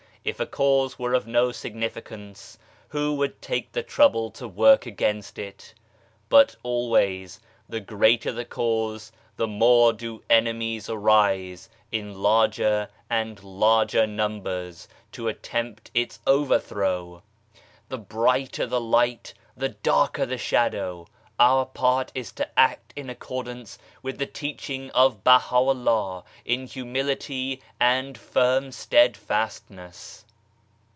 [0.23, 2.57] If a cause were SPIRITUALITY 97 of no significance,
[2.89, 5.73] who would take the trouble to work against it?
[6.29, 14.05] But always the greater the cause the more do enemies arise in larger and larger
[14.05, 17.23] numbers to attempt its over throw!
[17.89, 21.07] The brighter the light the darker the shadow!
[21.39, 27.63] Our part it is to act in accordance with the teaching of Baha'u'llah in humility
[27.79, 30.25] and firm steadfastness.